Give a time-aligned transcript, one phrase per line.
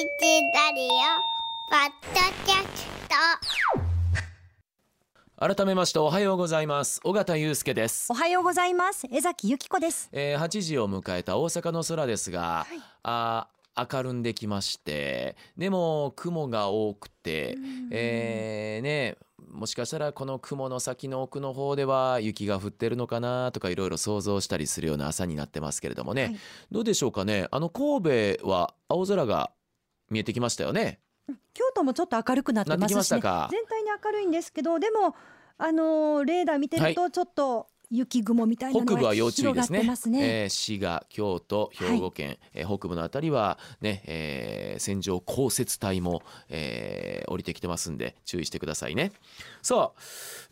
[0.00, 0.88] ラディオ
[1.68, 2.88] ポッドキャス
[5.36, 5.54] ト。
[5.54, 7.02] 改めましておはようございます。
[7.04, 8.10] 尾形祐介です。
[8.10, 9.06] お、はようございます。
[9.12, 10.08] 江崎由紀子です。
[10.12, 12.80] えー、8時を迎えた大阪の空ですが、はい。
[13.02, 17.56] あー明るんできましてでも雲が多くて、
[17.90, 19.18] えーね
[19.52, 26.36] もしかしたらこの雲の先の奥の方では雪が降ってるのかなとかいろいろ想像したりするような朝になってますけれどもね、はい。
[26.70, 27.48] どうでしょうかね。
[27.50, 29.50] あの神戸は青空が
[30.10, 31.00] 見えてきましたよね。
[31.54, 33.20] 京都もちょっと明るくなってまますしね。
[33.20, 33.48] か。
[33.50, 35.14] 全体に明るいんですけどでも
[35.58, 39.80] あのーレーダー見てるとちょっと雪雲みたいなの北部は要注意ですね。
[39.82, 49.12] えー滋賀京都兵庫県、えー北部のあたりはね、えー線状降雪帯も、えー降りてきてますんで注意してくださいね。
[49.62, 50.00] さあ、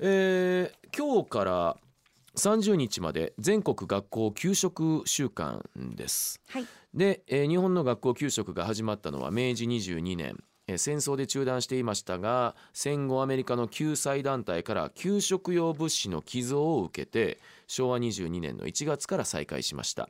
[0.01, 1.77] えー今日から
[2.39, 6.41] 30日まで全国学校給食週間です。
[6.49, 6.67] はい。
[6.95, 10.43] で、えー日本の学校給食が始まったのは明治22年。
[10.67, 20.09] えー戦争で中断していましたが戦後アメリカの救済団体から給食用物資の寄贈を受けて昭和22年の1月から再開しました。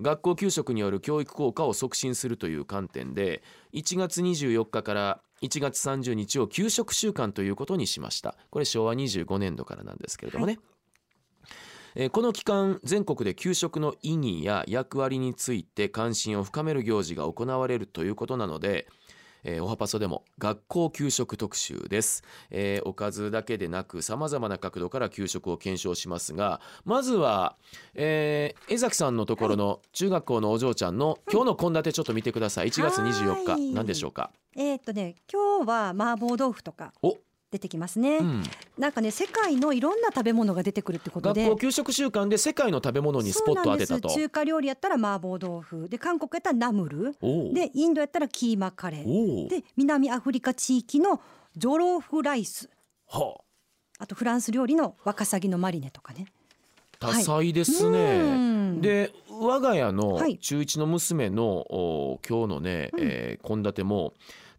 [0.00, 3.42] 学校給食による教育効果を促進するという観点で
[3.74, 8.36] 1月24日から1月30日を給食週間ということにしました。
[8.50, 10.58] これ昭和25年度からなんですけれどもね、
[11.94, 18.86] えーこの期間全国で給食の意義や役割について関心を深める行事が行われるということなので、
[19.44, 27.56] えーおはパソでも学校給食特集です、えーおかずだけでなくさまざまな角度から給食を検証しますがまずは、
[27.94, 32.68] えー江崎さんのところの中学校のお嬢ちゃんの今日の献立ちょっと見てください。
[32.68, 33.60] 1月24はい。
[33.60, 34.30] 日何でしょうか？
[34.56, 36.92] えーっとね今日は麻婆豆腐とか。
[37.02, 37.18] お、
[37.52, 38.42] 出てきますね、うん、
[38.78, 41.42] なんかね世界のいろんな食べ物が出てくるってことで。
[41.44, 44.08] 学校給食週間で世界の食べ物にスポット当てたと。
[44.08, 45.86] 中華料理やったら麻婆豆腐。
[45.86, 47.12] で韓国やったらナムル。
[47.52, 49.48] でインドやったらキーマカレー。
[49.48, 51.20] で南アフリカ地域の
[51.54, 52.70] ジョロフライス。
[53.06, 54.02] はあ。
[54.04, 56.24] あとフランス料理のワカサギのマリネとかね。
[56.98, 58.70] 多彩ですうね。
[58.70, 58.80] ん。
[58.80, 60.38] で我が家のはい。
[60.38, 63.00] 中1の娘の、お今日のねうん。
[63.02, 64.14] えー献立、も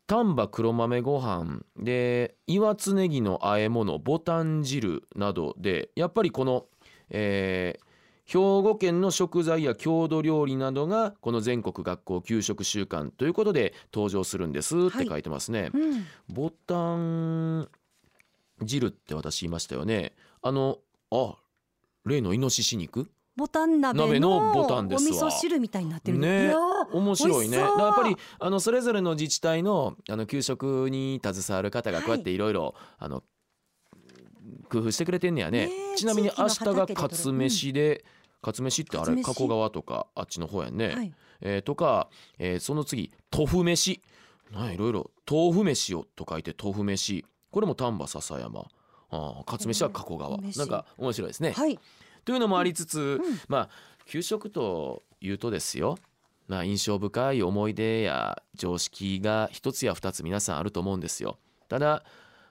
[0.08, 6.66] 丹波黒豆ご飯で岩津ネギの和え物ボタン汁などでやっぱりこの、
[7.10, 7.94] えー
[8.26, 15.72] 兵庫県の食材や郷土料理などがこの全国学校給食週間ということで登場するんですって書いてますね。
[15.74, 17.68] うんボタン
[18.64, 20.14] 汁って私言いましたよね。
[20.42, 20.80] あの
[21.12, 21.36] あ
[22.06, 23.12] 例のイノシシ肉？
[23.36, 25.24] ボタン鍋のボタンですわ。
[25.26, 26.20] お味噌汁みたいになってる。
[26.20, 26.54] ね。
[26.92, 27.58] 面白いね。
[27.58, 33.24] やっぱりあのそれぞれの自治体のあの給食に携わる方がこうやっていろいろあの
[34.70, 35.70] 工夫してくれてんねやね。
[35.96, 38.06] ちなみに明日が畑でカツ飯で、
[38.42, 40.90] カツ飯ってあれ加古川とかあっちの方やんね。
[40.90, 41.14] はい。
[41.42, 44.02] えーとか、えーその次豆腐飯。
[44.74, 47.26] いろいろ豆腐飯をと書いて豆腐飯。
[47.50, 48.66] これも丹波篠山。
[49.10, 50.38] あーカツ飯は加古川。
[50.38, 51.52] なんか面白いですね。
[51.52, 51.80] はい
[52.26, 53.40] というのもありつつ、ん。
[53.48, 53.70] まあ
[54.06, 55.98] 給食というとですよ。
[56.48, 61.38] まあ印象深い思い出や常識が一つや二つ皆さんあると思うんですよ。
[61.70, 62.04] ただ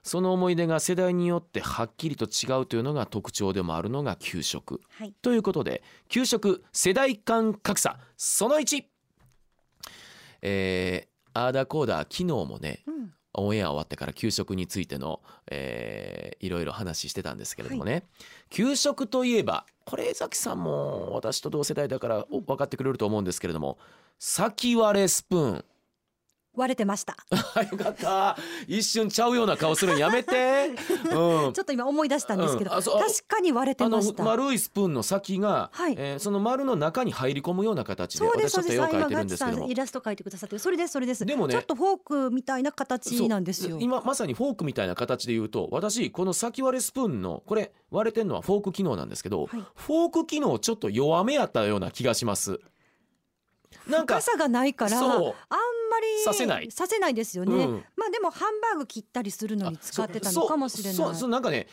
[0.02, 4.80] その思い出が世代によってはっきりと違うというのが特徴でもあるのが給食。
[4.98, 5.14] はい。
[5.22, 8.84] ということで給食世代間格差その1
[10.44, 15.20] えー、アーダコーダー昨日もねうんオンエア終わってから給食についての、
[15.50, 18.04] えーいろいろ話してたんですけれどもね、
[18.50, 23.78] 給食といえばこれ江崎さんも私と同世代だからお分かってくれると思うんですけれども
[24.19, 25.65] 先割れスプーン
[26.54, 27.16] 割れてました。
[27.54, 28.36] あよかった。
[28.66, 30.70] 一瞬ちゃうような顔するんやめて、
[31.10, 31.52] うん。
[31.52, 32.82] ちょっと今思い出したんですけど、うん。
[32.82, 32.94] 確
[33.26, 34.22] かに割れてました。
[34.22, 35.94] 丸いスプーンの先が、はい。
[35.98, 39.66] えーその丸の中に入り込むような形でそうです私ちょっと絵を描いてるんですけど。
[39.66, 40.60] イラスト描いてくださってる。
[40.60, 41.24] それですそれです。
[41.24, 41.98] でもねちょっとフォー
[42.28, 43.78] クみたいな形なんですよ。
[43.80, 49.64] 今まさにフォークみたいな形で言うと私この先割れスプーンのこれ割れてるのはフォーク機能なんですけど、はい。
[49.74, 52.60] フォーク機能ちょっと弱めやったような気がします。
[53.88, 55.30] なんか深さがないからあんま
[56.00, 56.70] りさせない。
[56.70, 57.84] させないですよね、うん。
[57.96, 60.94] まあでもハンバーグ切ったりするのに使ってたのかもしれない。
[60.94, 61.14] そう。
[61.14, 61.66] そうなんかね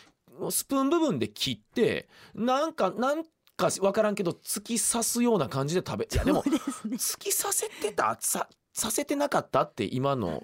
[0.50, 3.24] スプーン部分で切ってなんかなん
[3.58, 6.96] か分からんけど突き刺すような感じで食べいやでもですね。
[6.96, 10.44] 突き刺せてたささせてなかったって今なの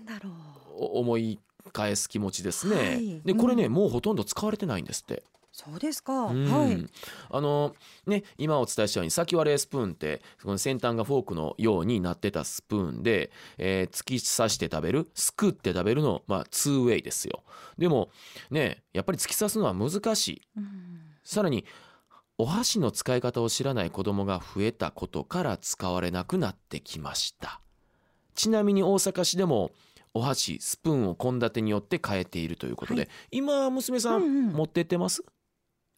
[0.78, 1.40] 思い
[1.72, 2.76] 返す気持ちですね。
[2.76, 3.22] はい。
[3.22, 3.74] でこれね、うん。
[3.74, 5.24] もうほとんど使われてないんですって。
[5.56, 6.52] そうですか、うん。
[6.52, 6.86] はい
[7.30, 7.74] あの
[8.06, 17.44] ね今お伝えしたように先割れスプーンってその先端がフォークのようになってたスプーンで、えー突き刺して食べるすくって食べるのまあ 2way ですよ。
[17.78, 18.10] でも
[18.52, 20.42] ねやっぱり突き刺すのは難しい。
[20.58, 21.00] うん。
[21.24, 21.64] さらに
[22.38, 27.62] お箸の使い方を知らない子供が増えたことから使われなくなってきました。
[28.34, 29.72] ちちなみに大阪市でも
[30.14, 33.10] お箸スプーンを献立によって変えているということで、はい。
[33.32, 34.54] 今娘さん、うんうん。
[34.54, 35.24] 持ってってます、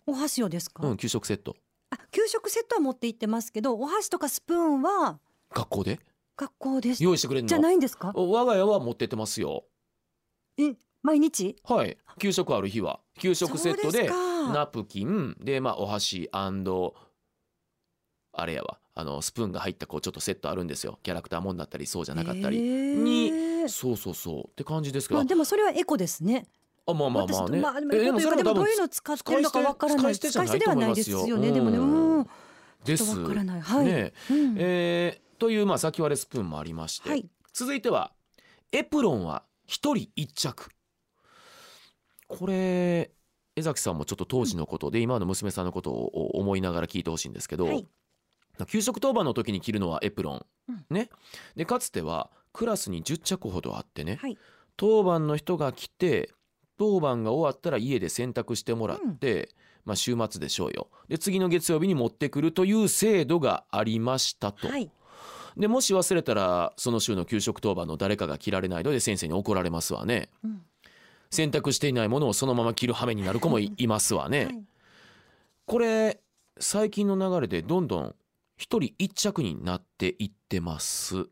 [0.07, 1.55] お箸をですか、うん、給食セット。
[1.91, 5.19] あ給食セットは持って行ってますけどお箸とかスプーンは
[5.53, 5.99] 学校で？
[6.35, 7.03] 学校です。
[7.03, 7.47] 用意してくれるの？
[7.47, 8.11] じゃないんですか？
[8.15, 9.65] 我が家は持ってってますよ。
[10.57, 11.55] え毎日？
[11.63, 11.97] はい。
[12.19, 12.99] 給食ある日は。
[13.19, 14.09] 給食セットで
[14.53, 15.35] ナプキン。
[15.39, 16.51] でまあお箸あ
[18.45, 18.79] れやわ。
[18.95, 20.99] あのスプーンが入ったこうちょっとセットあるんですよ。
[21.03, 23.31] キャラクターもんだったりそうじゃなかったり、に
[23.69, 24.47] そうそうそう。
[24.47, 26.47] って感じですけど、まあでもそれはエコですね
[26.87, 27.59] あまあまあまあね。
[27.59, 30.17] 私まあでもえエコというかでもどういう分の使ってるのかわからない。
[30.17, 31.51] 使い捨てではないですよね。
[31.51, 32.17] でもねうん。
[32.19, 32.27] うん。
[32.85, 33.19] です。
[33.19, 33.61] わからない。
[33.61, 34.13] はい、ね。
[34.31, 34.55] うん。
[34.57, 37.29] えーというまあ先割れスプーンもありまして、はい。
[37.53, 38.11] 続いては
[38.71, 40.69] エプロンは一人一着。
[42.27, 43.11] これ
[43.55, 47.87] 江崎さんもちょっと当時のことで、今の娘さんのことを思いながら聞いてほしいんですけど、はい。
[48.67, 50.85] 給食当番の時に着るのはエプロン、うん。
[50.89, 51.09] ね。
[51.55, 54.37] でかつてはクラスに10着ほどあってね、はい。
[54.75, 56.31] 当番の人が来て
[56.77, 59.49] 当番が終わったら家で洗濯してもらって、
[59.85, 60.89] まあ週末でしょうよ。
[61.07, 64.91] で次の月曜日に持ってくるという制度がありましたと、はい。
[65.55, 70.29] でもし忘れたらその週の給食当番の誰かが着られないので先生に怒られますわね。
[70.43, 70.61] うん。
[71.31, 73.73] 洗濯していないものをそのまま着る羽目になる子もい。
[73.77, 74.63] いますわね、はい。
[75.65, 76.19] これ
[76.59, 78.15] 最近の流れでどんどん
[78.55, 81.27] 一人一着になっていってます。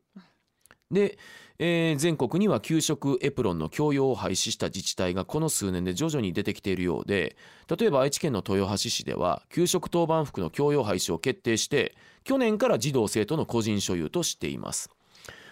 [0.92, 1.18] で、
[1.58, 7.38] えー全国には給食エプロンの供用を廃止した自治体がこの数年で徐々に出てきているようで
[7.78, 14.90] 例えば愛知県の豊橋市では給食当番服の供用廃止を決定して去年から児童生徒の個人所有としています。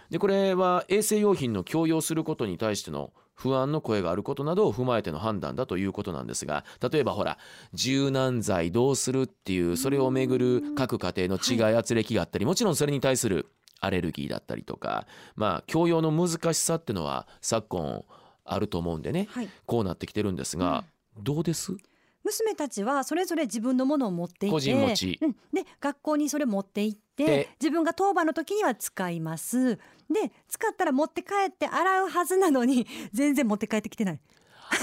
[0.10, 7.40] でこれは衛生用品の供用することに対しての不安の声があることなどを踏まえての判断だということなんですが例えばほら
[7.74, 13.48] 柔軟剤どうするっていうそれをめぐる各家庭の違い圧力があったりもちろんそれに対する
[13.84, 18.04] アレルギーだったりとかまあ教養の難しさっていうのは昨今
[18.46, 19.50] あると思うんでねはい。
[19.66, 20.84] こうなってきてるんですが
[21.18, 21.76] どうです？
[22.24, 25.20] 娘たちはそれぞれ自分のものを持っていて個人持ち。
[25.22, 29.76] うん、で学校にそれ持って行ってで自分が当番の時には使います。
[29.76, 29.80] で
[30.48, 34.20] 使ったら持って帰って洗うはずなのに全然持って帰ってきてない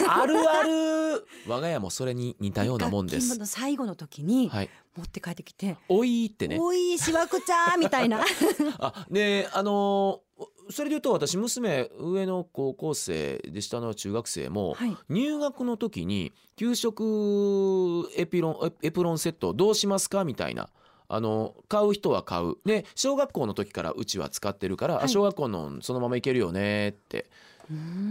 [0.08, 1.26] あるある。
[1.46, 3.38] 我が家もそれに似たようなもんです。
[3.38, 8.22] の最後の時にはい、持って帰ってきておいってね「おいしわくちゃー」みたいな。
[8.78, 14.96] あであのーそれで言うと私娘上の高校生で下の中学生も、はい。
[15.08, 20.70] 入学の時に給食エピロンエエプロンセットどうしますかみたいな。
[21.12, 22.54] あの買う人は買う。
[22.64, 25.04] で小学校の時からうちは使ってるから、はい。
[25.06, 27.28] あ小学校のそのままいけるよねって。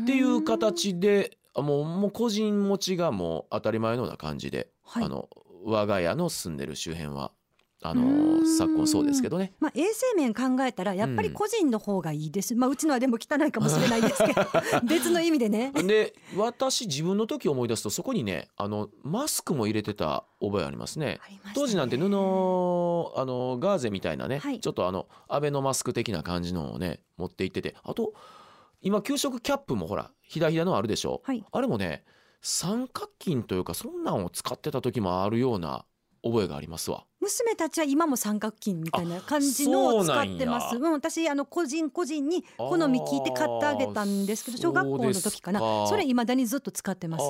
[0.03, 5.03] っていう形であもうもう個人持ちがもう当たり前のような感じで、はい。
[5.03, 5.29] あの
[5.63, 7.31] 我が家の住んでる周辺は
[7.81, 8.01] あの
[8.41, 8.57] ん。
[8.57, 9.53] 昨今そうですけどね。
[9.59, 14.41] まあ、衛生面考えたらやっぱり個人の方がいいです、まあうちのはでも汚いかもしれないですけど
[14.83, 15.71] 別の意味でね。
[15.71, 21.05] で私自分の時思い出すとそこにねあのマスクも入れてた覚えありますね。
[21.05, 21.19] ね。
[21.55, 24.59] 当時なんて布あのガーゼみたいなね、はい。
[24.59, 28.13] ちょっとあのアベノマスク的な感じのをね持って行っててあと
[28.81, 32.03] 今給食キャップもほらひだひだのあるでしょ、はいあれもね
[32.41, 35.85] 三角巾というかそんなんを使ってた時もあるような
[36.23, 37.05] 覚えがありますわ。
[37.21, 40.69] 娘たちは今も三角巾みたいな感じのを使ってます。
[40.69, 45.59] そううん、私あの個人個人に好み聞いて買ってあげたんですけど小学校の時かな。
[45.87, 47.23] それ未だにずっと使ってます。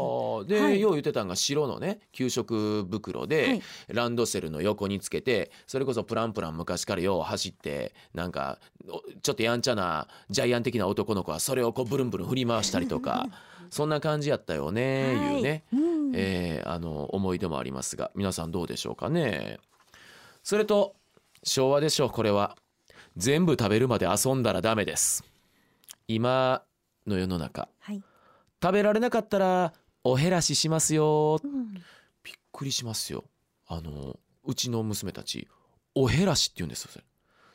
[0.47, 3.61] で、はいよう言ってたんが白のね給食袋で、はい。
[3.87, 13.27] ランドセルの横につけてそれこそプランプラン昔からよう走ってなんかおちょっとやんちゃなジャイアン的な男の子はそれをこうブルンブルン振り回したりとか
[13.71, 15.35] そんな感じやったよね、はい。
[15.37, 16.11] いうね、うん。
[16.15, 19.59] えーあの思い出もありますが皆さんどうでしょうかね。
[20.43, 20.95] それと
[21.43, 22.55] 昭和でしょうこれは。
[23.17, 25.23] 全部食べるまで遊んだらダメです。
[26.07, 26.63] 今
[27.05, 27.67] の世の中。
[27.79, 28.01] はい。
[28.61, 31.39] 食べられなかったらお減らししますよ。
[31.43, 31.73] うん。
[32.23, 33.25] びっくりしますよ。
[33.67, 35.47] あのうちの娘たち
[35.95, 37.05] お減らしって言うんですよそれ。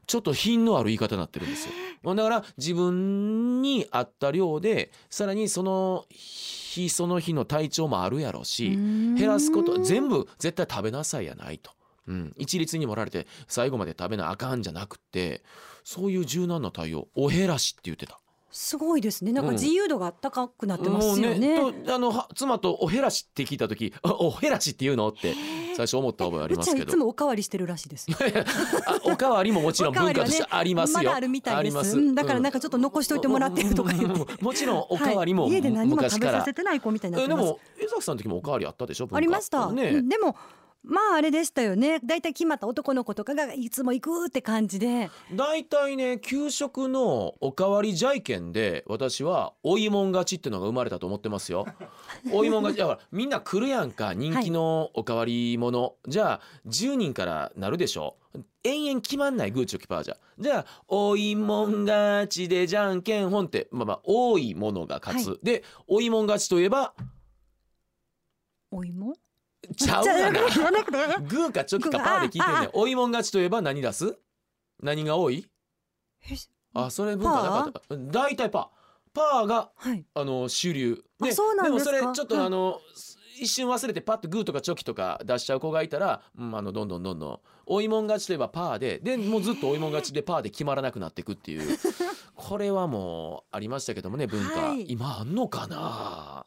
[0.06, 2.14] ちょっと品のある言い方になってるんですよ。
[2.14, 11.70] だから自分に合った量でさらにその日その日の体調もあるやろし減らすこと全部絶対食べなさいやないと、
[12.06, 15.42] うん、一律に盛られて最後まで食べなあかんじゃなくて
[15.84, 18.20] そういう柔軟な対応お減らしって言ってた。
[18.54, 19.32] すごいですね。
[19.32, 19.56] なんかうん。
[19.56, 21.58] 自由度が高くなってますよもうね。
[21.84, 25.34] とあのは妻とおへらしって聞いた時あおへらしって言うのって
[25.76, 26.92] 最初思った覚えありますけど。
[26.92, 28.06] つもおかわりしてるらしいです。
[28.86, 31.58] あ おかわりももちろん文化としてありますよ、まだあるみたいです。
[31.58, 31.98] あります。
[31.98, 32.14] うん。
[32.14, 34.20] だからなんかちょっと残しといてもらってるとか言って。
[34.20, 34.44] うん。
[34.44, 35.52] もちろんおかわりもはい。
[35.54, 39.72] 家で何も食べさせてない子みたいになでも江崎さんの時もおかわりあったでしょありました。
[39.72, 39.88] ね。
[39.88, 40.08] うん。
[40.08, 40.36] でも
[40.84, 41.98] まああれでしたよね。
[42.04, 45.10] だいたい決まった男の子とかがいつも行くって感じで。
[45.32, 51.66] 大体ね給食のおかわりじゃい券で私はおいもん勝ちってのが生まれたと思ってますよ。
[52.30, 58.16] おいもん勝ちだからみんな来るやんか人気のおかわりもの、じゃあ10人からなるでしょ。
[58.62, 60.18] 延々決まんないグーチョキパーじゃ。
[60.38, 66.92] じゃあおいもん勝ちでじゃんけんほんってまあまあ多いものが勝つ、はでおいもん勝ちといえば
[68.70, 69.14] お芋？
[69.76, 70.40] ちゃうがな。
[71.26, 74.18] グーかチョキかパーで聞いてんねおいもん勝ちといえば何出す？
[74.82, 75.46] 何が多い？
[76.30, 76.34] え
[76.74, 78.68] あそれ文化なかった大体パー。
[79.14, 80.04] パーがはい。
[80.14, 81.04] あの主流。
[81.20, 81.70] ですか？
[81.70, 82.80] もそれちょっとはいあの、
[83.40, 87.40] 一瞬忘れてパッとグーとかチョキとか出しちゃう子がいたら、うん、あのどんどんどんどん。
[87.66, 91.78] 追いもん勝ちといえばパーででもうずっと追いもん勝ちでパーで決まらなくなっていくっていう。
[92.34, 94.84] これはもうありましたけどもね文化、はい。
[94.90, 96.46] 今あんのかな？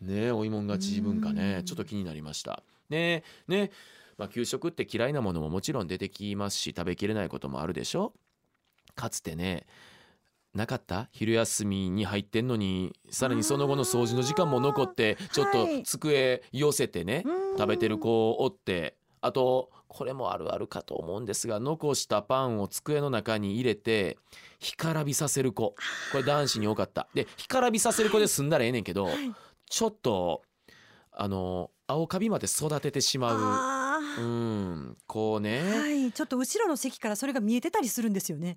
[0.00, 1.36] ね追いもん勝ち文化うん。
[1.36, 2.62] ねちょっと気になりました。
[2.88, 3.70] ねね
[4.18, 8.12] まあ給食って嫌いなものももちろん出てきますし食べきれないこともあるでしょ？
[8.94, 9.66] かつてね
[10.52, 11.08] なかった？
[11.12, 15.82] 昼休みに入ってんのにさらにその後の掃除の時間も残ってちょっとはい。
[15.84, 17.56] 机寄せてね、うん。
[17.56, 24.18] 食べてる子をおってあとこれもあるあるかと思うんですが残したパンを机の中に入れて
[24.58, 25.74] 干からびさせる子。
[26.12, 27.08] これ男子に多かった。
[27.14, 29.08] で干からびさせる子で済んだらええねんけど、
[29.70, 30.42] ちょっと
[31.12, 33.38] あの青カビまで育ててしまう。
[33.38, 36.12] あうーんこうね、はい。
[36.12, 38.56] ちょっと後ろの席からそれが見えてたりするんですよね。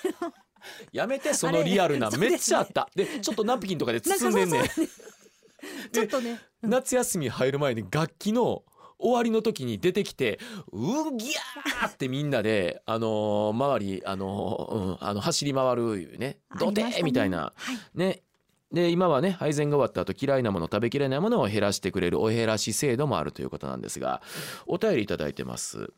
[0.92, 2.10] やめてそのリアルな。
[2.10, 2.88] めっちゃあった。
[2.94, 4.70] でちょっとナプキンとかで包んでんね
[5.92, 6.40] ちょっとね。
[6.62, 6.70] うん。
[6.70, 8.64] 夏休み入る前に楽器の
[8.98, 10.40] 終わりの時に出てきて
[10.72, 17.52] 「うぎゃー!」ってみんなで、あのー周り、あのーうん、あの走り回るね「どてみたいな。
[17.54, 17.78] はい。
[17.98, 18.22] ね
[18.72, 24.20] で今はね配膳が終わった後嫌いなもの食べきれないものを減らしてくれるお減らし制度もあるということなんですが
[24.66, 25.92] お便りいただいてます。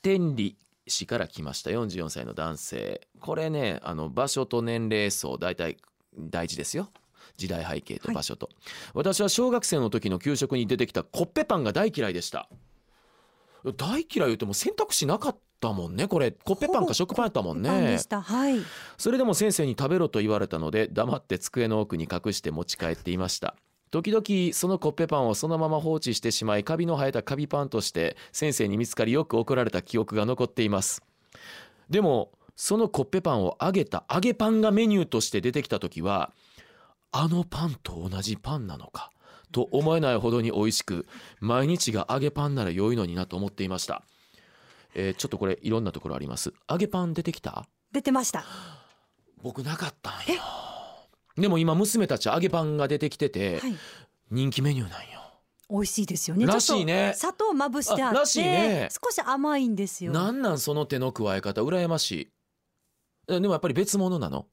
[0.00, 0.56] 天理
[0.86, 3.06] 市から来ました44歳の男性。
[3.20, 5.76] これねあの場所と年齢層大体
[6.16, 6.90] 大事ですよ。
[7.36, 8.48] 時代背景と場所と、
[8.94, 12.48] 私は小学生の時の給食に出てきたコッペパンが大嫌いでした。
[13.76, 16.32] 大嫌い言っても選択肢なかったもんねこれ。
[16.32, 17.98] コッペパンか食パンやったもんね。
[18.10, 18.60] はい。
[18.96, 23.54] それでも先生に食べろと言われたので黙って机の奥に隠して持ち帰っていました。
[23.90, 31.02] 時々そのコッペパンをそのまま放置してしまいカビの生えたカビパンとして先生に見つかりよく怒られた記憶が残っています。
[31.88, 36.32] でもそのコッペパンを揚げた揚げパンがメニューとして出てきた時は
[37.12, 39.10] あのパンと同じパンなのか
[39.52, 41.06] と思えないほどに美味しく
[41.40, 44.02] 毎日が揚げパンなら良いのになと思っていました、
[44.94, 46.52] えーちょっとこれいろんなところあります。
[46.68, 47.66] 揚げパン出てきた？
[47.92, 48.44] 出てました。
[49.42, 50.40] 僕なかったんよ。
[51.36, 53.74] でも今娘たち揚げパンが出てきててはい。
[54.30, 55.20] 人気メニューなんよ。
[55.70, 56.46] 美味しいですよね。
[56.46, 57.12] らしいね。
[57.14, 58.88] 砂糖まぶしてあってあらしいね。
[58.90, 60.12] 少し甘いんですよ。
[60.12, 61.62] なんなんその手の加え方？
[61.62, 62.28] 羨ましい。
[63.28, 64.46] えでもやっぱり別物なの？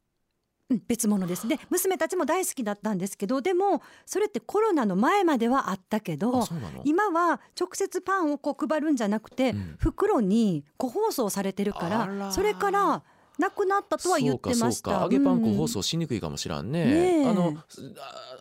[0.69, 1.48] うん別物です。
[1.48, 6.48] で娘たちも大好きだったんですけどでもそれってコロナの前まではあったけど
[6.84, 9.75] 今は直接パンをこう配るんじゃなくて、うん。
[9.77, 12.05] 袋に個包装されてるかあら。
[12.07, 13.03] らそれから
[13.38, 15.01] なくなったとは言ってました。
[15.01, 15.55] 揚げパン粉うん。
[15.57, 17.29] 包装しにくいかもしらんね,、ねえ。
[17.29, 17.53] あの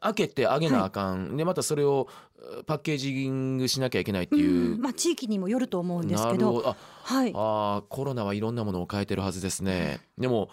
[0.00, 2.09] あ開けて揚げなあかん、でまたそれを
[2.66, 4.81] パッケージングしなきゃいけないっていう、うん。
[4.81, 6.62] まあ地域にもよると思うんですけど。
[6.66, 7.33] あはい。
[7.35, 10.00] あーコロナはいろんなものを変えてるはずですね。
[10.16, 10.49] でも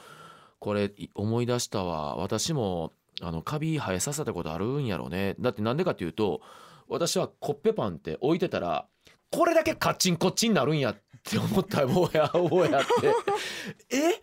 [0.62, 2.16] これ思い出したわ。
[2.18, 5.36] 私もあのカビ生えさせたことあるんやろうね。
[5.40, 6.42] だってなんでかっていうと
[6.88, 8.86] 私はコッペパンって置いてたら
[9.32, 13.08] これだけカッチンコッチンになるんやって思ったおやおやって。
[13.98, 14.22] え？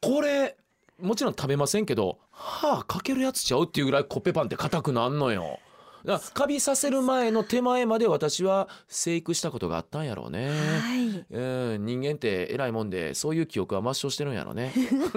[0.00, 0.56] これ
[1.00, 5.58] もちろん食べませんけど歯かけるやつちゃうっていうぐらいコッペパンって硬くなんのよ。
[6.04, 10.48] だカビさせる前の手前まで私は生育したことがあったんやろうね。
[10.48, 11.26] はい。
[11.30, 14.72] うん、人間って偉いもんでそういう記憶は抹消してるんやろね。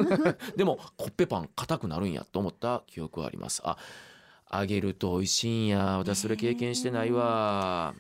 [0.56, 3.62] でもコッペパン硬くなるんやと思った記憶はあります。
[3.65, 3.77] あ
[4.51, 5.98] 揚げると美味しいんや。
[5.98, 7.94] 私それ経験してないわ。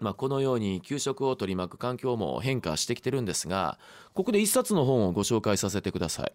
[0.00, 3.78] まあこのように給食を取り巻く環境も変化してきてるんですが
[4.12, 6.32] ここで一冊の本をご紹介させてください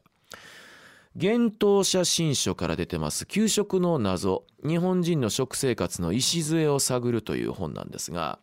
[1.15, 8.39] 幻冬写真書から出てます給食の謎日本人の食生活の礎を探るという本なんですが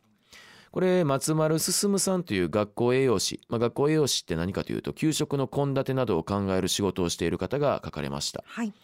[0.76, 8.44] これ松丸進さんという学校栄養士、まあ、学校栄養士って何かというと給食の献立などを考える仕事をしている方が書かれました。
[8.46, 8.74] はい。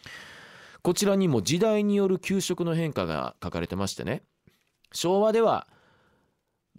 [0.81, 4.23] こちらにも時代による給食の変化が書かれてましてね
[4.91, 5.67] 昭和では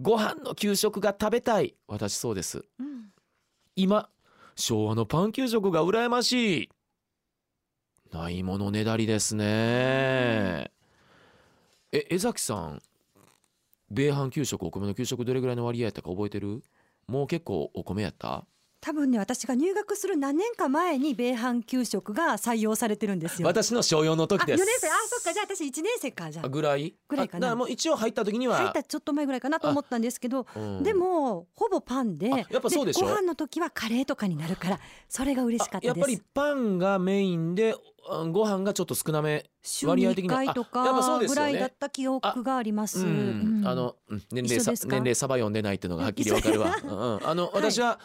[0.01, 2.65] ご飯の給食が食べたい私そうです。
[2.81, 3.11] うん。
[3.77, 4.09] 今
[4.57, 6.71] 昭和のパン給食が羨ましい
[8.15, 10.71] ないものねだりですね。
[11.91, 12.81] え江崎さん
[13.91, 16.63] 米飯給食お米の給食どれぐらいの割合やったか覚えてる？
[17.09, 18.45] もう結構お米やった？
[18.81, 23.49] 多分ね私が入学する何年か前に米飯給食が採用されてるんですよ。
[23.49, 26.31] 私の小4の時あ4です年生あそっかじゃあ私1年生か。
[26.31, 26.95] じゃああぐらい？
[27.09, 27.57] ぐらいかな。
[27.57, 28.57] もう一応入った時には。
[28.59, 30.83] 入ったちょっと前ぐらいかなと思ったんですけど、うん。
[30.83, 33.07] でもほぼパンであやっぱそうでしょ？
[33.07, 35.93] ご飯の時はカレーとかになるからそれが嬉しかったです。
[35.95, 37.79] あやっぱりパンがメインでうん
[38.33, 43.01] ご飯がちょっと少なめ週に1割合的には回とかぐらいだった記憶があります。
[43.01, 43.07] うん。
[43.07, 46.77] うんあのうん年齢さ年齢サバ読んでないっていうのがはっきりわかるわ。
[46.79, 47.27] 一うんうん。
[47.27, 47.99] あの 私は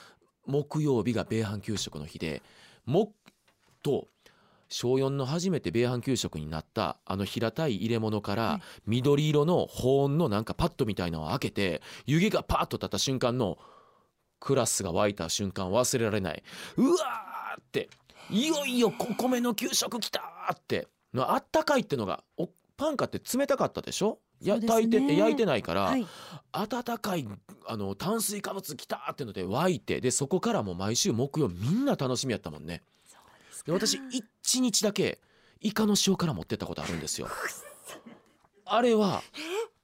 [0.46, 2.42] 木曜日が米飯給食の日で
[2.86, 3.14] 木
[3.84, 4.08] と
[4.70, 8.62] 小4の初めて米飯給食になったあの平たい入れ物からはい。
[8.86, 13.58] 緑色の保温のなんかパッドみたいなのを開けて湯気がパーッと立った瞬間の
[14.40, 16.44] クラスが湧いた瞬間忘れられない。
[16.78, 17.90] うわーって
[18.30, 20.88] いよいよお米の給食来たーって。
[21.16, 24.20] あったかいってのがおパン買って冷たかったでしょ？
[24.42, 24.68] やね。
[24.68, 26.06] 炊いて焼いてないから、はい、
[26.52, 27.28] 温かい
[27.68, 32.84] あの炭水化物きたってので湧いてでそこからもう毎週木曜みんな楽しみやったもんね。
[33.66, 35.20] で私一日だけ
[35.60, 37.28] イカの塩辛持ってったことあるんですよ。
[38.66, 39.24] あれは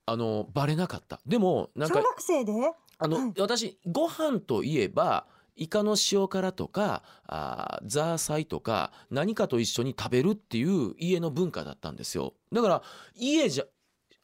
[0.06, 1.20] あのバレなかった。
[1.26, 2.54] でもなんか小学生で？
[2.98, 3.34] あの、はい。
[3.42, 5.26] 私ご飯といえば
[5.56, 12.34] イカの塩辛とかあーザーサイとか何かと一緒に食べるっていう家の文化だったんですよ。
[12.52, 12.84] だから
[13.16, 13.66] 家じゃ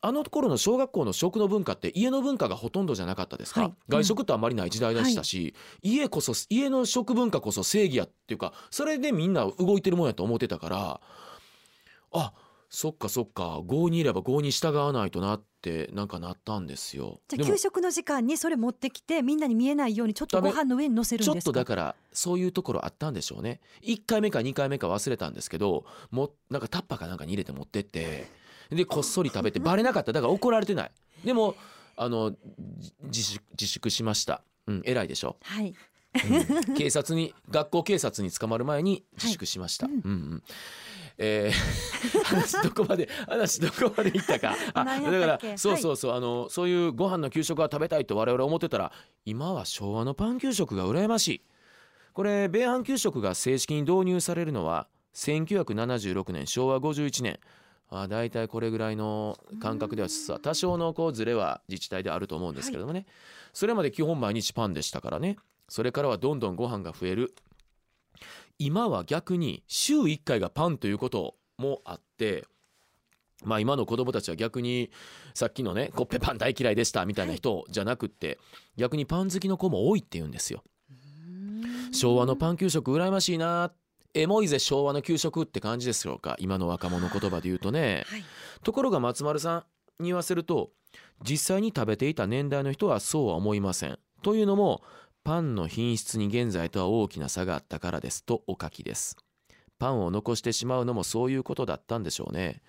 [0.04, 3.74] あの頃の小学校の食の文化って家の文化がほとんどじゃなかったですか、はい。
[3.88, 11.02] 外食ってあんまりない時代でしたし、家こそ家の食文化こそ正義やっていうかそれでみんな動いてるもんやと思ってたから
[12.14, 12.34] あ
[12.74, 13.62] そっかそっか。
[13.68, 17.20] 郷にいれば郷に従わないとなってなんかなったんですよ。
[17.28, 21.34] じゃあ給食の時間にそれ持ってきてみんなに見えないようにちょっとご飯の上に乗せるんですか？
[21.34, 23.60] ちょっとだからそういうところあったんでしょうね。
[23.84, 28.30] 1回目か2回目か忘れたんですけどもなんかタッパーかなんかに入れて持ってって
[28.70, 30.14] でこっそり食べてバレなかった。
[30.14, 30.92] だから怒られてない。
[31.26, 31.56] でも
[31.98, 32.38] あのじ
[33.04, 34.44] 自粛自粛しました。
[34.68, 35.76] うん偉いでしょ、はい。
[36.14, 36.76] うん。
[36.76, 39.96] 警察に学校警察に捕まる前に自粛しました、はい。
[39.96, 40.44] うんうん
[41.18, 41.92] えー
[42.24, 44.56] 話どこまで話どこまでいったか。
[44.74, 48.92] あ何だからそうそうそう、あのそういうご飯の給食が食べたいと我々思ってたら
[49.26, 51.42] 今は昭和のパン給食が羨ましい。
[52.14, 57.40] これ米飯給食が正式に導入されるのは1976年昭和51年。
[57.94, 63.06] あだいたいこれぐらいの感覚ではさ多少のこうズレは自治体であると思うんですけれどもね、
[63.52, 65.38] それまで基本毎日パンでしたからね。
[65.68, 67.34] それからはどんどんご飯が増える
[68.64, 72.46] 今は逆に週1回がパンということもあって
[73.44, 74.92] まあ今の子供たちは逆に
[75.34, 78.38] さっきのねコッペパン大嫌いでしたみたいな人じゃなくって
[78.78, 80.64] 逆にパン好きの子も多いって言うんですよ。
[81.92, 83.72] 昭和のパン給食羨ましいな
[84.14, 88.04] エモいぜ昭和の給食って感じですよか今の若者言葉で言うとね。
[88.08, 88.24] はい
[88.64, 89.56] ところが松丸さ
[90.00, 90.70] んに言わせると
[91.24, 93.98] 実際に食べていた年代の人はそうは思いません。
[94.22, 94.84] というのも
[95.24, 99.16] パンの品質に現在とは大きな差があったからですとお書きです。
[99.78, 102.62] パンを残してしまうのもそういうことだったんでしょうね。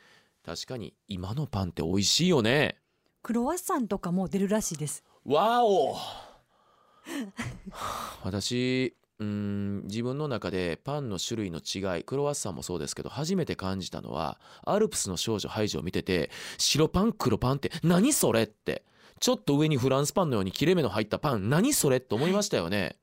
[0.45, 2.83] 確かに今のパンって美味しいよね。
[3.23, 5.97] クロワッサンとかも出るらしいですわお
[8.25, 18.85] 私うーん自分の中でパンの種類の違いクロワッサンもそうですけど初めて感じたのはアルプスの少女ハイジを見てて白パン黒パンって何それって
[19.23, 22.97] ちょっと上にフランスパンのように切れ目の入ったパン何それって思いましたよね。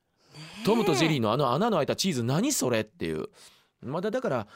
[0.66, 3.28] トムとジェリーのあの穴の開いたチーズ何それっていう。
[3.80, 4.46] まだだから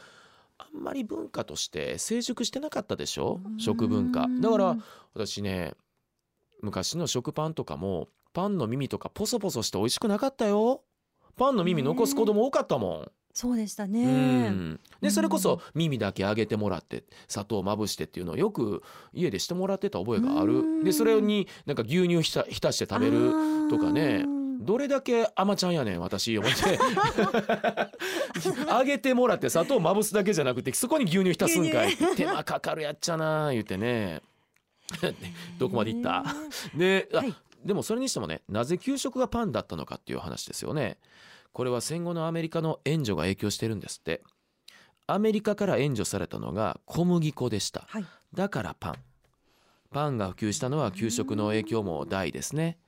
[0.58, 3.40] あんまり文化として成熟してなかったでしょ？
[3.56, 4.26] 食文化。
[4.42, 4.76] だから
[5.14, 5.72] 私ね
[6.60, 10.82] 昔の食パンとかもパンの耳とかポソポソして美味しくなかったよ。
[11.38, 14.80] パンの耳残す子供多かったもん、そうでしたうねん。
[15.02, 20.78] でそれこそ耳だけ揚げてもらって砂糖まぶしてっていうのをよく家でしてもらってた覚えがあうん。
[20.78, 23.32] るでそれになんか牛乳浸して食べる
[23.68, 24.24] とかね。
[24.60, 26.78] どれだけ甘ちゃんやねん私思って。
[28.70, 31.96] 揚げてもらって砂糖まぶすだけじゃなくてそこに牛乳浸すんかい。
[32.16, 34.22] 手間かかるやっちゃな言ってね。
[35.58, 36.24] どこまでいった？
[36.76, 37.34] で、あはい。
[37.64, 40.98] でもそれにしてもねなぜ給食がパンだったのかっていう話ですよね
[41.54, 44.22] これは戦後のアメリカの援助が影響してるんですって。
[45.06, 47.86] アメリカから援助されたのが小麦粉でした。
[47.88, 48.04] はい。
[48.34, 48.94] だからパン。
[49.92, 52.78] パンが普及したのは給食の影響も大ですね。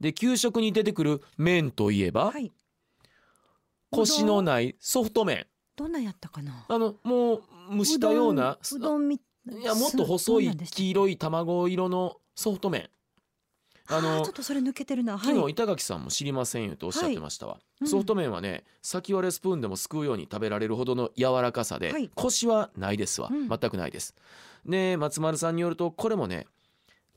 [0.00, 2.52] で給食に出てくる麺といえば、はい。
[3.90, 5.46] コシのないソフト麺。
[5.74, 6.66] どんなんやったかな？
[6.68, 7.42] あのもう
[7.78, 12.90] 蒸したようなうどんみいやもっと細い黄色い卵色のソフト麺
[13.90, 15.18] ああのーちょっとそれ抜けてるな。
[15.18, 15.34] はい。
[15.34, 17.88] 昨日板垣さんも知りませんよとおっしゃってましたわ、うん。
[17.88, 22.10] ソフト麺はね先割れスプーンでもすくうように食べられるほどの柔らかさで、はい。
[22.14, 23.48] コシはないですわ、うん。
[23.48, 24.14] 全くないです。
[24.64, 26.46] で松丸さんによるとこれもね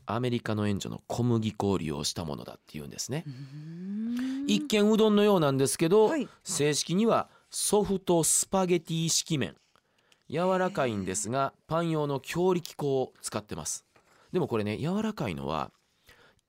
[0.06, 3.26] アメリカの援助の小麦粉を利用したものだっていうんですね。
[4.48, 6.28] 一見うどんのようなんですけど、はい。
[6.44, 9.56] 正式にはソフトスパゲティ式麺。
[10.30, 13.86] 柔らかいんですがパン用の強力粉を使ってます。
[14.32, 15.70] でもこれね柔らかいのは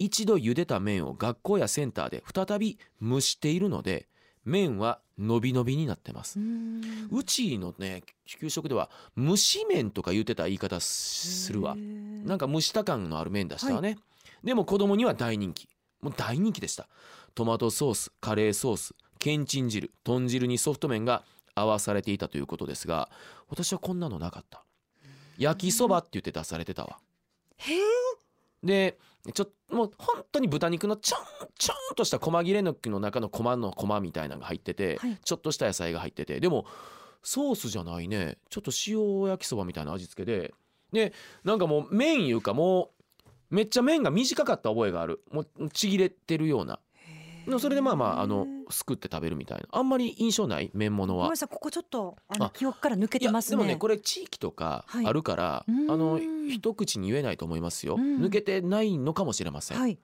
[0.04, 4.06] 一度茹でた麺を学校やセンターで再び蒸しているので
[4.44, 6.38] 麺は伸び伸びになってます。
[7.10, 11.74] うちのね給食では蒸し麺とか言ってた言い方するわ。
[11.74, 13.96] なんか蒸した感のある麺でしたわね、
[14.42, 15.68] でも子供には大人気。
[16.02, 16.86] もう大人気でした。
[17.34, 23.08] トマトソースカレーソースけんちん汁豚汁にソフト麺が合わされていたということですが
[23.48, 24.62] 私はこんなのなかった。
[25.38, 26.98] 焼きそばって言って出されてたわ。
[27.56, 27.78] へえ
[28.62, 28.98] で
[29.32, 31.20] ちょもう本当に豚肉のちょん
[31.58, 35.18] ちょんとした細切れ肉の中の細の細みたいなのが入ってて、はい。
[35.24, 36.40] ちょっとした野菜が入ってて。
[36.40, 36.66] でも
[37.22, 38.36] ソースじゃないね。
[38.50, 40.52] ちょっと塩焼きそばみたいな味付けで。
[40.92, 42.90] でなんかもう麺いうかも
[43.50, 45.22] うめっちゃ麺が短かった覚えがある。
[45.30, 46.78] もうちぎれてるような
[47.58, 49.66] それでまあまああのすくって食べるみたいな。
[49.70, 50.70] あんまり印象ない？
[50.74, 51.24] 麺物は。
[51.24, 51.36] ごめんな。
[51.36, 52.50] さいここちょっとあのあ。
[52.50, 53.56] 記憶から抜けてますね。
[53.56, 55.06] でもねこれ地域とかはい。
[55.06, 55.90] あるから、うーん。
[55.90, 58.22] あの一口に言えないと思いますよ、うん。
[58.22, 59.98] 抜けてないのかもしれません、はい。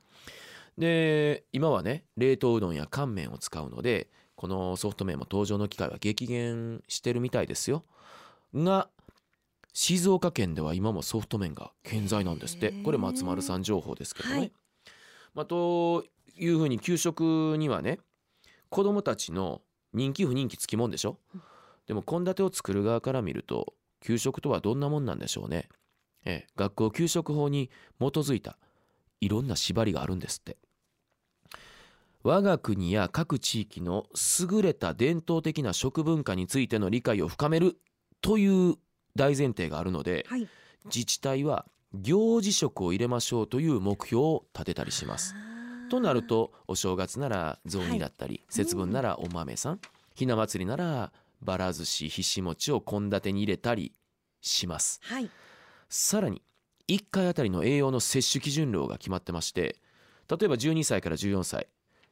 [0.78, 7.84] で今はね冷凍うどんや乾麺を使うのでこのソフト麺も登場の機会は激減してるみたいですよ。
[8.54, 8.88] が
[9.72, 12.72] 静岡県では今もソフト麺が健在なんですって。
[12.84, 14.52] これ松丸さん情報ですけどね、はい。
[15.32, 16.04] まあ、と
[16.40, 17.98] いうふうに給食にはね
[18.70, 19.60] 子どもたちの
[19.92, 21.18] 人気不人気つきもんでしょ？
[21.86, 25.68] でも献立を作る側から見ると給食とはどんなもんなんでしょうね。
[26.24, 28.56] ええ学校給食法に基づいた
[29.20, 30.56] いろんな縛りがあるんですって。
[32.22, 34.06] 我が国や各地域の
[34.50, 37.78] 優れた伝統的な食文化についての理解を深める
[38.20, 38.76] という
[39.16, 40.46] 大前提があるのではい。
[40.84, 45.34] 自治体は行事食を入れましょうという目標を立てたりします。
[45.90, 49.80] となるとお正月なら雑煮だったり、節分ならお豆さん、
[50.14, 53.92] ひな祭りならばら寿司ひし餅を献立に入れたり
[54.40, 55.00] します。
[55.02, 55.28] はい。
[55.90, 56.40] さらに
[56.88, 59.76] 1回あたりの栄養の摂取基準量が決まってまして
[60.28, 61.68] 例えば12歳から14歳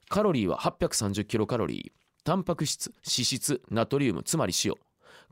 [0.09, 4.75] カロリーは830キロカロリータンパク質脂質ナトリウムつまり塩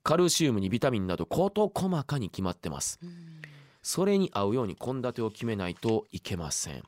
[0.03, 3.01] カルシウムにビタミンなど事細かに決まってます。
[3.83, 6.83] それに合うように献立を決めないといけません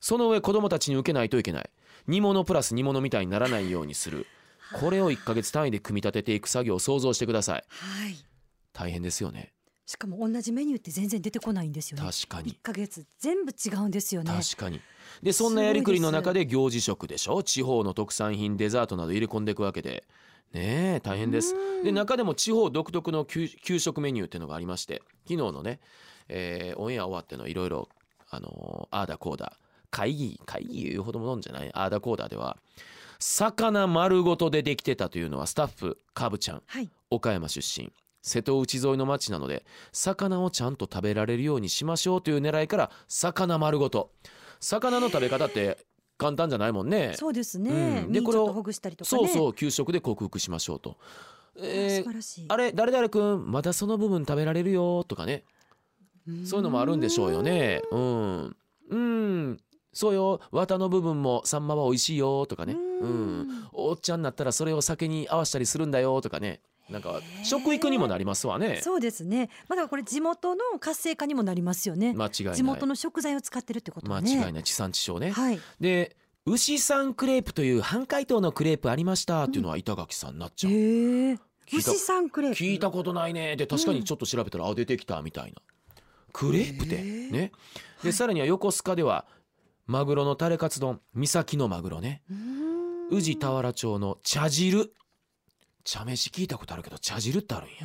[0.00, 1.70] その上子供たちに受けないといけない。
[2.06, 4.26] 煮物プラス煮物みたいにならないようにする。
[4.80, 7.64] これを1ヶ月単位で組み立てていく作業を想像してください。
[7.68, 8.14] はい。
[8.72, 9.52] 大変ですよね。
[9.86, 12.08] しかも同じメニューって全然出てこないんですよね。
[12.08, 12.50] 確かに。
[12.50, 14.32] 一ヶ月全部違うんですよね。
[14.32, 14.80] 確かに。
[15.22, 17.42] でそんなやりくりの中で行事食でしょ？
[17.42, 20.04] 地方の特産品デザートなど入れ込んでいくわけで。
[20.52, 21.54] ねえ大変です。
[21.54, 21.84] うん。
[21.84, 25.02] で中でも地方独特の給給食メニューっていうのがありまして。
[25.24, 25.80] 昨日のね、
[26.28, 27.88] えーオンエア終わってのいろいろ
[28.30, 29.56] あのーあーだこうだ
[29.90, 31.70] 会議会議言うほどものんじゃない？
[31.74, 32.56] あーだこうだでは。
[33.18, 36.62] 魚丸ごとでできてたというのはスタッフかぶちゃん。
[36.66, 36.88] はい。
[37.10, 37.92] 岡山出身。
[38.22, 44.10] 瀬戸内沿いの町なので魚をちゃんと食べられるようにしましょうという狙いから魚丸ごと。
[44.60, 45.78] 魚の食べ方って
[46.18, 47.14] 簡単じゃないもんね。
[47.16, 48.12] そうですね、うん。
[48.12, 49.26] でこれを身ちょっとほぐしたりとかね。
[49.26, 52.44] そうそう給食で克服しましょうと、あえー素晴らしい。
[52.48, 55.44] あれ誰々くんまたその部分食べられるよとかね。
[56.44, 57.80] そういうのもあるんでしょうよね。
[57.90, 58.56] うん。
[58.90, 59.56] うん
[59.92, 60.40] そうよ。
[60.52, 62.74] 綿の部分もサンマは美味しいよとかね。
[62.74, 63.40] ううん。
[63.42, 63.68] ん。
[63.72, 66.60] おっちゃんになったらそれを酒に合わせたりするんだよとかね。
[66.88, 68.80] なんか食育にもなりますわね。
[68.82, 69.48] そうですね。
[69.68, 72.14] まあだこれ地元の活性化にもなりますよね。
[72.14, 72.54] 間違いない。
[72.56, 74.30] 地元の食材を使ってるってことね。
[74.30, 74.62] 違いない。
[74.64, 75.60] 地産地消ね、はい。
[75.80, 81.92] で牛さんクレープという半解凍のクレープありましたっていうのは板垣さんなっちゃう、へえ聞いた。
[81.92, 82.56] 牛さんクレープ。
[82.58, 83.56] 聞いたことないね。
[83.56, 85.60] で確かにちょっと調べたら、あ出てきたみたいな。
[86.32, 87.52] クレープってね。
[88.02, 89.26] でさらには横須賀では
[89.90, 92.22] マグロのタレカツ丼三崎のマグロね。
[93.10, 94.92] 宇治田原町の茶汁。
[95.82, 97.76] 茶飯聞いたことあるけど茶汁ってあるんや。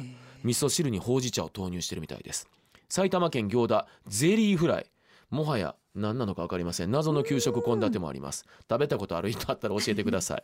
[0.44, 2.48] 味噌汁にほうじ茶を投入してるみたいです。
[2.90, 4.92] 埼玉県行田ゼリーフライ。
[5.32, 6.92] もはや何なのか分かりません。
[6.92, 8.46] 謎の給食献立もあります。
[8.70, 10.44] 食べたことある人あったら教えてください。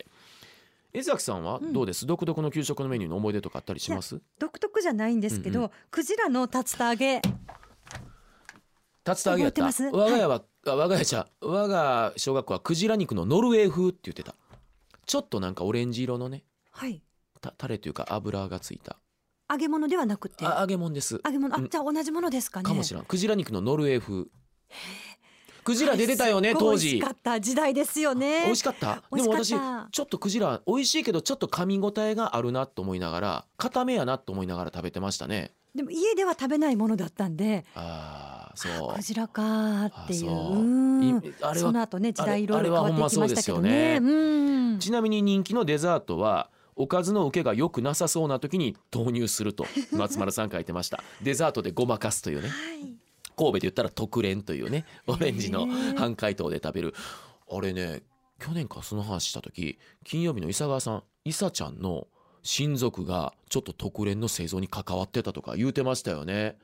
[0.93, 4.19] 江崎さんはどうです、独特の給食のメニューの思い出とかあったりします？
[4.39, 7.21] 独特じゃないんですけど、うんうクジラの竜田揚げ。
[7.21, 9.63] 竜田揚げやった。
[9.63, 14.35] 我が家は、あ我が家じゃ我が小学校はクジラ肉のノルウェー風って言ってた。
[15.05, 17.01] ちょっとなんかオレンジ色のねはい。
[17.41, 18.97] たタレというか油がついた。
[19.49, 20.45] 揚げ物ではなくて？
[20.45, 21.19] あ揚げ物です。
[21.25, 21.55] 揚げ物。
[21.55, 21.69] あ、うん。
[21.69, 22.63] じゃあ同じものですかね。
[22.63, 23.03] かもしれん。
[23.03, 24.25] クジラ肉のノルウェー風。
[25.63, 26.87] クジラ出てたよね当時。
[26.87, 28.43] 美味しかった時代ですよね。
[28.45, 29.03] 美味しかった。
[29.11, 38.95] 美でも私ちょっとクジラ美味しいけどちょっと噛み応えがあるなと思いながら固めやなと思いながら食べてましたねでも家では食べないものだったんであそう。
[38.95, 43.99] クジラかっていうあその後ね時代いろいろ変わっていきましたけどね。
[43.99, 44.79] ほんまそううん。
[44.79, 51.01] ちなみに人気のデザートはおかずの受けが良くなさそうな時に投入すると 松丸さん書いてました。
[51.21, 52.49] デザートでごまかすというね。
[52.49, 52.79] はい。
[53.37, 56.93] 神戸で言ったら特練というねオレンジの半解凍で食べる。
[57.49, 58.03] あれね
[58.39, 62.07] 去年かその話した時金曜日の伊佐川さん伊佐ちゃんの
[62.43, 66.57] 親族がちょっと特練の製造に関わってたとか言うてましたよね。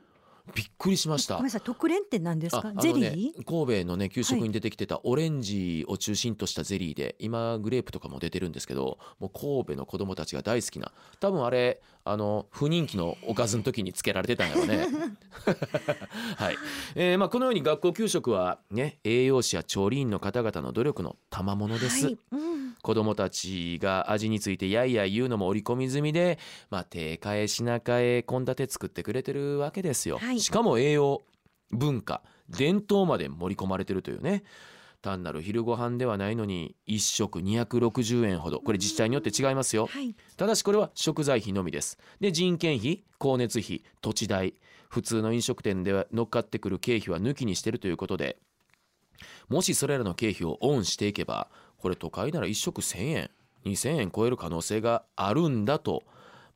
[0.54, 1.34] びっくりしました。
[1.34, 2.72] ごめんなさい特練って何ですか？
[2.80, 3.44] ゼリねー？
[3.44, 14.86] 神戸のね給食に出てきてたオレンジを中心としたゼリーで今グレープとかも出てるんですけどもう神戸の子供たちが大好きな多分あれあの不人気のおかずの時につけられてたんやろうね。
[16.36, 16.56] はい、
[16.94, 22.18] えーまあ、このように学校給食はね栄養士や調理員の方々の努力の賜物です、はい。
[22.32, 26.38] うん子供たちが味についてやいやい言うのも織り込み済みで、
[26.70, 30.40] まあ、手替え品替え献立作ってくれてるわけですよ、はい。
[30.40, 31.22] しかも栄養
[31.70, 34.44] 文化伝統まで盛り込まれてるというね。
[35.00, 38.60] 単なる昼ご飯ではないのに1食260円ほど。
[38.60, 39.86] これ自治体によって違いますよ。
[39.86, 40.14] はい。
[40.36, 41.98] ただしこれは食材費のみです。
[42.20, 44.54] で人件費光熱費土地代
[44.88, 48.38] 普通の飲食店では乗っかってくる経費は抜きにしてるということで
[49.48, 51.48] もしそれらの経費をオンしていけば
[51.80, 53.30] これ都会なら1食1000円
[53.64, 56.02] 2000円超える可能性があるんだと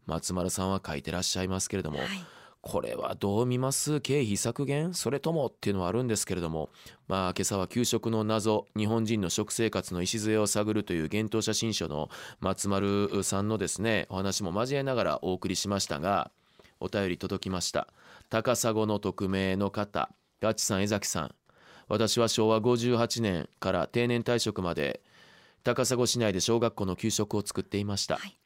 [0.07, 2.09] 松丸さんは書いてらっしゃいますけれども、はい。
[2.61, 4.01] これはどう見ます？
[4.01, 4.95] 経費削減？
[4.95, 6.71] それともっていうのはあるんですけれども
[7.09, 12.09] まあ今朝は給食の謎日本人の食生活の礎を探るという幻冬写真書の
[12.39, 16.31] 松丸さんのですねお話も交えながらお送りしましたが
[16.79, 17.89] お便り届きました。
[18.31, 21.35] 高砂の匿名の方ガチさん江崎さん。
[21.89, 25.01] 私は昭和58年から定年退職まで
[25.63, 28.37] 高砂市内で小学校の給食を作っていました、はい。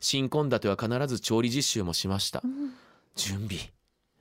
[0.00, 2.42] 新献立は必ず調理実習もしました、
[3.16, 3.70] 準備。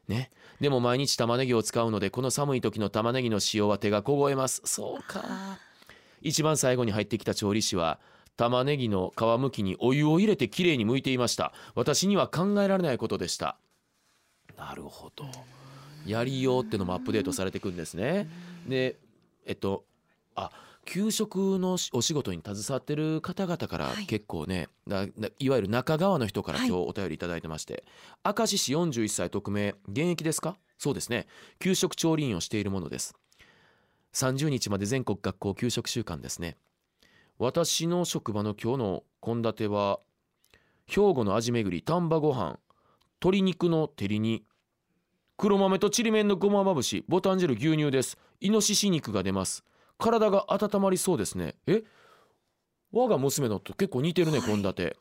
[0.07, 0.31] ね。
[0.59, 4.61] でも毎日玉ねぎを使うのでこの寒い時の玉ねぎの使用は手が凍えます。
[4.65, 5.21] そうか。
[5.23, 5.57] あ
[6.21, 7.99] 一番最後に入ってきた調理師は
[8.35, 11.53] 玉ねぎの皮むきにお湯を入れてきれいに剥いていました。
[11.75, 13.57] 私には考えられないことでした。
[14.57, 15.25] なるほど。
[16.05, 18.27] やりようってのもアップデートされていくんですね。
[18.67, 18.97] で
[19.45, 19.85] えっと
[20.35, 20.51] あ
[20.89, 24.07] 給食のお仕事に携わってる方々からはい。
[24.07, 26.67] 結構ね、だだいわゆる中川の人からはい。
[26.67, 27.83] 今日お便りいただいてまして、
[28.25, 30.57] 明石市41歳匿名現役ですか？
[30.79, 31.27] そうですね。
[31.59, 33.13] 給食調理員をしているものです。
[34.13, 36.57] 30日まで全国学校給食週間ですね。
[37.37, 39.99] 私の職場の今日の献立は
[40.87, 42.57] 兵庫の味巡り丹波ご飯
[43.21, 44.43] 鶏肉の照り煮
[45.37, 48.17] 黒豆とちりめんのごままぶしボタン汁牛乳です。
[48.41, 49.63] イノシシ肉が出ます
[49.99, 51.55] 体が温まりそうですね。
[51.67, 51.83] え？
[52.91, 54.97] 我が娘のと結構似てるね献立、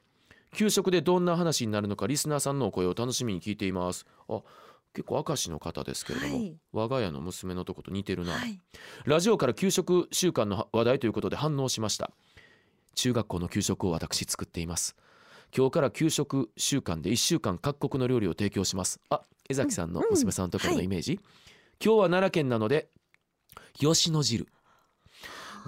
[0.55, 4.05] 給食でどんな話になるのかリスナーさんのお声を楽しみに聞いています。
[4.29, 4.43] あ
[4.95, 6.57] 結構明石の方ですけれども、はい。
[6.73, 8.61] 我が家の娘のとこと似てるな、はい。
[9.05, 12.11] ラジオから給食週間の話題ということで反応しました。
[12.95, 14.97] 中学校の給食を私作っています。
[15.57, 19.01] 今日から給食週間で1週間各国の料理を提供します。
[19.09, 21.21] あ江崎さんの娘さんのところのイメージ、
[21.83, 22.89] 今日は奈良県なので
[23.75, 24.47] 吉野汁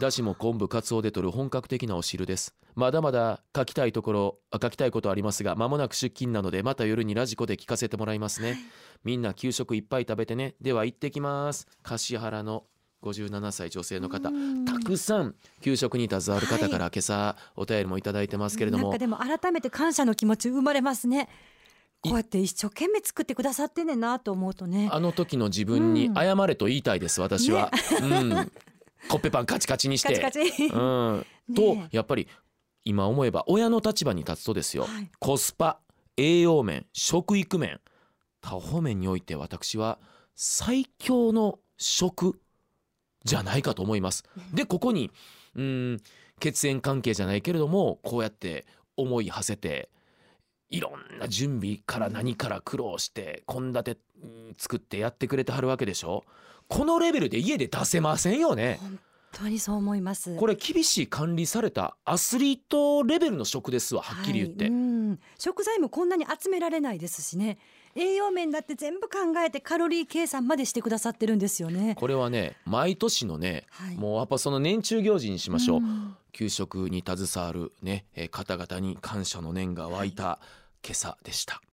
[0.00, 2.54] だしも昆布かつおで取る本格的なお汁です。
[2.74, 8.58] まだまだ書きたいところあ書きたいことありますが間もなく出勤なのでまた夜にラジコで聞かせてもらいますね、
[9.04, 10.56] みんな給食いっぱい食べてね。
[10.60, 11.68] では行ってきます。
[11.82, 12.64] 橿原の
[13.02, 14.28] 57歳女性の方。
[14.28, 14.64] うん。
[14.64, 21.28] たくさん給食に携わる方から今朝お便りもいただいてますけれども、なんかでも改めて感謝の気持ち生まれますね。
[22.02, 24.88] こうやって一生懸命作ってくださってんねんなと思うとね。
[24.90, 27.70] あの時の自分に謝れと言いたいです私は、
[28.02, 28.52] うん
[29.08, 30.18] コッペパンカチカチにして。
[30.18, 30.66] カチカチ。
[30.66, 32.28] うん、ねとやっぱり
[32.84, 35.10] 今思えば親の立場に立つとですよ、はい。
[35.18, 35.80] コスパ
[36.16, 37.80] 栄養面食育面
[38.40, 39.98] 多方面において私は
[40.34, 42.40] 最強の食
[43.24, 44.24] じゃないかと思います。
[44.52, 45.10] でここに
[45.54, 46.00] うん
[46.40, 49.90] 血縁関係じゃないけれどもこうやって思い馳せて
[50.70, 56.24] いろんな準備から何から苦労して献立うん作ってやってくれてはるわけでしょ
[56.70, 58.78] このレベルで家で出せませんよね。
[58.80, 58.98] 本
[59.32, 60.36] 当にそう思います。
[60.36, 65.18] これ厳しい管理されたアスリートレベルの食ですわはっきり言って、はいうん。
[65.36, 67.58] 食材もこんなに集められないですしね。
[67.96, 71.96] 栄養面だって全部考えてカロリー計算までしてくださってるんですよね。
[71.98, 73.96] これはね毎年のね、はい。
[73.96, 76.16] もうやっぱその年中行事にしましょう、ん。
[76.32, 80.38] 給食に携わるね、えー方々に感謝の念が湧いた
[80.84, 81.60] 今朝でした